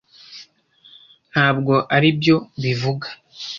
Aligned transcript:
Ntabwo 1.31 1.73
aribyo 1.95 2.37
bivuga. 2.63 3.07